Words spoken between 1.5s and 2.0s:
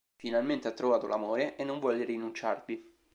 e non